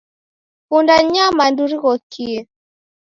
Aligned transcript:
Punda 0.67 0.93
ni 0.99 1.09
nyamandu 1.13 1.61
righokie. 1.71 2.37